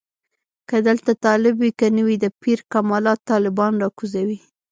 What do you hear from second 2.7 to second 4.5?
کمالات طالبان راکوزوي.